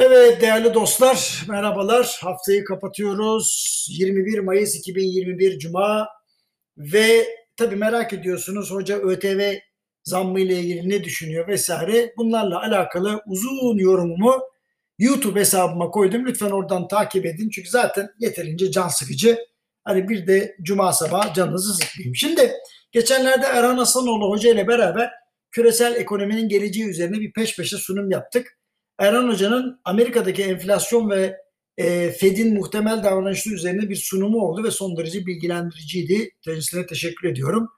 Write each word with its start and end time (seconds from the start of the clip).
Evet 0.00 0.40
değerli 0.40 0.74
dostlar 0.74 1.44
merhabalar. 1.48 2.18
Haftayı 2.20 2.64
kapatıyoruz. 2.64 3.86
21 3.90 4.38
Mayıs 4.38 4.76
2021 4.76 5.58
Cuma 5.58 6.08
ve 6.76 7.26
tabi 7.56 7.76
merak 7.76 8.12
ediyorsunuz 8.12 8.70
hoca 8.70 8.98
ÖTV 8.98 9.54
zammı 10.04 10.40
ile 10.40 10.54
ilgili 10.54 10.88
ne 10.88 11.04
düşünüyor 11.04 11.48
vesaire. 11.48 12.12
Bunlarla 12.16 12.62
alakalı 12.62 13.22
uzun 13.26 13.78
yorumumu 13.78 14.40
YouTube 14.98 15.40
hesabıma 15.40 15.90
koydum. 15.90 16.26
Lütfen 16.26 16.50
oradan 16.50 16.88
takip 16.88 17.26
edin. 17.26 17.50
Çünkü 17.50 17.70
zaten 17.70 18.08
yeterince 18.18 18.70
can 18.70 18.88
sıkıcı. 18.88 19.38
Hani 19.84 20.08
bir 20.08 20.26
de 20.26 20.56
cuma 20.62 20.92
sabahı 20.92 21.34
canınızı 21.34 21.74
sıkmayayım. 21.74 22.16
Şimdi 22.16 22.52
geçenlerde 22.92 23.46
Erhan 23.46 23.78
Asanoğlu 23.78 24.30
Hoca 24.30 24.50
ile 24.50 24.68
beraber 24.68 25.10
küresel 25.50 25.94
ekonominin 25.96 26.48
geleceği 26.48 26.88
üzerine 26.88 27.20
bir 27.20 27.32
peş 27.32 27.56
peşe 27.56 27.76
sunum 27.76 28.10
yaptık. 28.10 28.57
Erhan 28.98 29.28
Hoca'nın 29.28 29.80
Amerika'daki 29.84 30.42
enflasyon 30.42 31.10
ve 31.10 31.36
e, 31.76 32.10
Fed'in 32.10 32.54
muhtemel 32.54 33.04
davranışı 33.04 33.50
üzerine 33.50 33.88
bir 33.88 33.96
sunumu 33.96 34.38
oldu 34.38 34.64
ve 34.64 34.70
son 34.70 34.96
derece 34.96 35.26
bilgilendiriciydi. 35.26 36.30
Kendisine 36.42 36.86
teşekkür 36.86 37.28
ediyorum. 37.28 37.68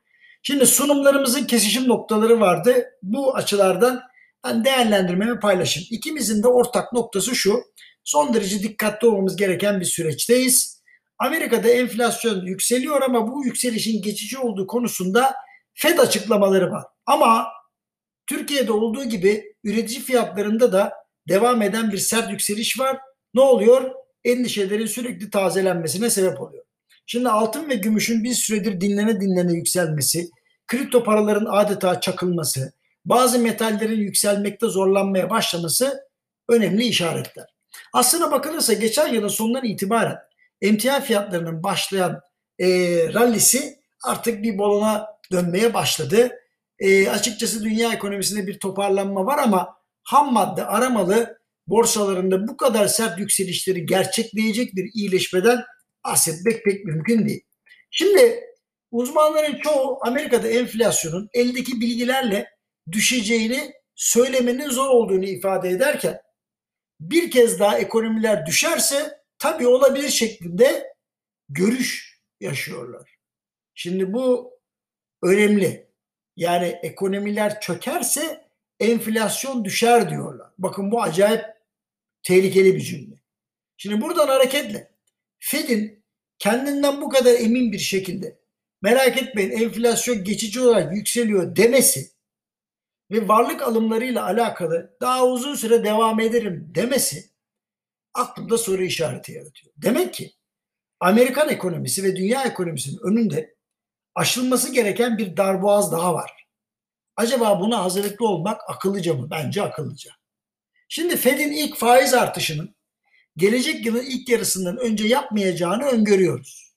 Şimdi 0.43 0.67
sunumlarımızın 0.67 1.45
kesişim 1.45 1.89
noktaları 1.89 2.41
vardı. 2.41 2.85
Bu 3.03 3.37
açılardan 3.37 4.01
ben 4.45 4.65
değerlendirmemi 4.65 5.41
paylaşayım. 5.41 5.89
İkimizin 5.91 6.43
de 6.43 6.49
ortak 6.49 6.93
noktası 6.93 7.35
şu. 7.35 7.63
Son 8.05 8.35
derece 8.35 8.63
dikkatli 8.63 9.09
olmamız 9.09 9.37
gereken 9.37 9.81
bir 9.81 9.85
süreçteyiz. 9.85 10.83
Amerika'da 11.19 11.69
enflasyon 11.69 12.47
yükseliyor 12.47 13.03
ama 13.03 13.33
bu 13.33 13.45
yükselişin 13.45 14.03
geçici 14.03 14.39
olduğu 14.39 14.67
konusunda 14.67 15.35
Fed 15.75 15.99
açıklamaları 15.99 16.71
var. 16.71 16.85
Ama 17.07 17.47
Türkiye'de 18.27 18.73
olduğu 18.73 19.05
gibi 19.05 19.55
üretici 19.65 20.01
fiyatlarında 20.01 20.73
da 20.73 20.93
devam 21.31 21.63
eden 21.63 21.93
bir 21.93 21.99
sert 21.99 22.31
yükseliş 22.31 22.79
var. 22.79 22.99
Ne 23.35 23.41
oluyor? 23.41 23.91
Endişelerin 24.25 24.87
sürekli 24.87 25.31
tazelenmesine 25.31 26.11
sebep 26.11 26.41
oluyor. 26.41 26.65
Şimdi 27.07 27.29
altın 27.29 27.69
ve 27.71 27.75
gümüşün 27.75 28.25
bir 28.25 28.35
süredir 28.35 28.81
dinlene 28.81 29.21
dinlene 29.21 29.53
yükselmesi, 29.53 30.31
kripto 30.67 31.05
paraların 31.05 31.47
adeta 31.51 32.01
çakılması, 32.01 32.73
bazı 33.05 33.39
metallerin 33.39 34.01
yükselmekte 34.01 34.67
zorlanmaya 34.67 35.31
başlaması 35.31 36.01
önemli 36.49 36.85
işaretler. 36.85 37.47
Aslına 37.93 38.31
bakılırsa 38.31 38.73
geçen 38.73 39.15
yılın 39.15 39.29
sonundan 39.29 39.65
itibaren 39.65 40.19
emtia 40.63 41.01
fiyatlarının 41.01 41.63
başlayan 41.63 42.21
e, 42.59 42.67
rallisi 43.15 43.79
artık 44.05 44.43
bir 44.43 44.59
balona 44.59 45.07
dönmeye 45.33 45.75
başladı. 45.75 46.31
E, 46.79 47.09
açıkçası 47.09 47.65
dünya 47.65 47.93
ekonomisinde 47.93 48.47
bir 48.47 48.59
toparlanma 48.59 49.27
var 49.27 49.39
ama 49.39 49.80
ham 50.11 50.33
madde 50.33 50.65
aramalı 50.65 51.39
borsalarında 51.67 52.49
bu 52.49 52.57
kadar 52.57 52.87
sert 52.87 53.19
yükselişleri 53.19 53.87
gerçekleyecek 53.87 54.77
bir 54.77 54.91
iyileşmeden 54.95 55.65
bahsetmek 56.05 56.65
pek 56.65 56.85
mümkün 56.85 57.27
değil. 57.29 57.45
Şimdi 57.91 58.41
uzmanların 58.91 59.59
çoğu 59.61 59.99
Amerika'da 60.03 60.49
enflasyonun 60.49 61.29
eldeki 61.35 61.81
bilgilerle 61.81 62.51
düşeceğini 62.93 63.73
söylemenin 63.95 64.71
zor 64.71 64.89
olduğunu 64.89 65.25
ifade 65.25 65.69
ederken 65.69 66.21
bir 67.01 67.31
kez 67.31 67.61
daha 67.61 67.79
ekonomiler 67.79 68.47
düşerse 68.47 69.21
tabii 69.39 69.67
olabilir 69.67 70.09
şeklinde 70.09 70.95
görüş 71.49 72.21
yaşıyorlar. 72.41 73.19
Şimdi 73.75 74.13
bu 74.13 74.51
önemli. 75.23 75.91
Yani 76.37 76.79
ekonomiler 76.83 77.61
çökerse 77.61 78.50
enflasyon 78.81 79.65
düşer 79.65 80.11
diyorlar. 80.11 80.51
Bakın 80.59 80.91
bu 80.91 81.03
acayip 81.03 81.45
tehlikeli 82.23 82.75
bir 82.75 82.81
cümle. 82.81 83.15
Şimdi 83.77 84.01
buradan 84.01 84.29
hareketle 84.29 84.93
Fed'in 85.39 86.05
kendinden 86.39 87.01
bu 87.01 87.09
kadar 87.09 87.35
emin 87.35 87.73
bir 87.73 87.79
şekilde 87.79 88.39
merak 88.83 89.23
etmeyin 89.23 89.51
enflasyon 89.51 90.25
geçici 90.25 90.61
olarak 90.61 90.97
yükseliyor 90.97 91.57
demesi 91.57 92.11
ve 93.11 93.29
varlık 93.29 93.63
alımlarıyla 93.63 94.25
alakalı 94.25 94.97
daha 95.01 95.27
uzun 95.27 95.55
süre 95.55 95.85
devam 95.85 96.21
ederim 96.21 96.73
demesi 96.75 97.31
aklımda 98.15 98.59
soru 98.59 98.83
işareti 98.83 99.33
yaratıyor. 99.33 99.73
Demek 99.77 100.15
ki 100.15 100.33
Amerikan 101.01 101.49
ekonomisi 101.49 102.05
ve 102.05 102.17
dünya 102.17 102.45
ekonomisinin 102.45 102.99
önünde 103.03 103.57
aşılması 104.15 104.73
gereken 104.73 105.19
bir 105.19 105.37
darboğaz 105.37 105.93
daha 105.93 106.15
var. 106.15 106.40
Acaba 107.21 107.61
buna 107.61 107.85
hazırlıklı 107.85 108.29
olmak 108.29 108.71
akıllıca 108.71 109.15
mı? 109.15 109.31
Bence 109.31 109.63
akıllıca. 109.63 110.11
Şimdi 110.89 111.17
Fed'in 111.17 111.53
ilk 111.53 111.77
faiz 111.77 112.15
artışının 112.15 112.75
gelecek 113.37 113.87
yılın 113.87 114.05
ilk 114.05 114.29
yarısından 114.29 114.77
önce 114.77 115.07
yapmayacağını 115.07 115.85
öngörüyoruz. 115.85 116.73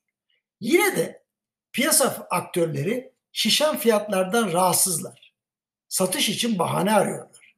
Yine 0.60 0.96
de 0.96 1.24
piyasa 1.72 2.28
aktörleri 2.30 3.12
şişen 3.32 3.78
fiyatlardan 3.78 4.54
rahatsızlar. 4.54 5.34
Satış 5.88 6.30
için 6.30 6.60
bahane 6.60 6.94
arıyorlar. 6.94 7.56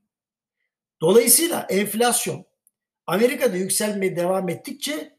Dolayısıyla 1.01 1.67
enflasyon 1.69 2.45
Amerika'da 3.07 3.57
yükselmeye 3.57 4.15
devam 4.15 4.49
ettikçe 4.49 5.17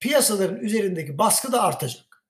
piyasaların 0.00 0.60
üzerindeki 0.60 1.18
baskı 1.18 1.52
da 1.52 1.62
artacak. 1.62 2.24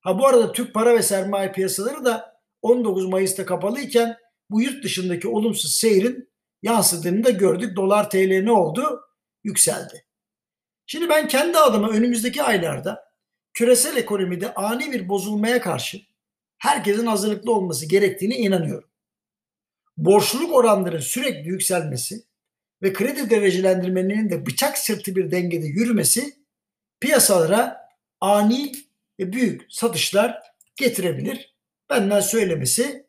Ha 0.00 0.18
bu 0.18 0.26
arada 0.26 0.52
Türk 0.52 0.74
para 0.74 0.94
ve 0.94 1.02
sermaye 1.02 1.52
piyasaları 1.52 2.04
da 2.04 2.33
19 2.64 3.06
Mayıs'ta 3.06 3.46
kapalıyken 3.46 4.16
bu 4.50 4.62
yurt 4.62 4.84
dışındaki 4.84 5.28
olumsuz 5.28 5.74
seyrin 5.74 6.28
yansıdığını 6.62 7.24
da 7.24 7.30
gördük. 7.30 7.76
Dolar 7.76 8.10
TL 8.10 8.42
ne 8.42 8.52
oldu? 8.52 9.00
Yükseldi. 9.44 10.06
Şimdi 10.86 11.08
ben 11.08 11.28
kendi 11.28 11.58
adıma 11.58 11.88
önümüzdeki 11.88 12.42
aylarda 12.42 13.04
küresel 13.52 13.96
ekonomide 13.96 14.54
ani 14.54 14.92
bir 14.92 15.08
bozulmaya 15.08 15.60
karşı 15.60 16.00
herkesin 16.58 17.06
hazırlıklı 17.06 17.52
olması 17.52 17.86
gerektiğine 17.86 18.36
inanıyorum. 18.36 18.90
Borçluluk 19.96 20.54
oranlarının 20.54 21.00
sürekli 21.00 21.48
yükselmesi 21.48 22.24
ve 22.82 22.92
kredi 22.92 23.30
derecelendirmenin 23.30 24.30
de 24.30 24.46
bıçak 24.46 24.78
sırtı 24.78 25.16
bir 25.16 25.30
dengede 25.30 25.66
yürümesi 25.66 26.32
piyasalara 27.00 27.88
ani 28.20 28.72
ve 29.20 29.32
büyük 29.32 29.66
satışlar 29.68 30.42
getirebilir 30.76 31.53
benden 31.90 32.20
söylemesi. 32.20 33.06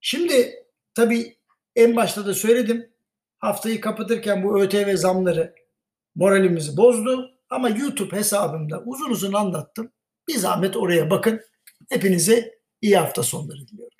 Şimdi 0.00 0.54
tabii 0.94 1.38
en 1.76 1.96
başta 1.96 2.26
da 2.26 2.34
söyledim. 2.34 2.92
Haftayı 3.38 3.80
kapatırken 3.80 4.44
bu 4.44 4.62
ÖTV 4.62 4.96
zamları 4.96 5.54
moralimizi 6.14 6.76
bozdu. 6.76 7.30
Ama 7.50 7.68
YouTube 7.68 8.16
hesabımda 8.16 8.82
uzun 8.86 9.10
uzun 9.10 9.32
anlattım. 9.32 9.92
Bir 10.28 10.36
zahmet 10.36 10.76
oraya 10.76 11.10
bakın. 11.10 11.40
Hepinize 11.90 12.58
iyi 12.80 12.96
hafta 12.96 13.22
sonları 13.22 13.68
diliyorum. 13.68 13.97